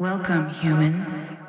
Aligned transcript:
Welcome, 0.00 0.48
humans. 0.48 1.39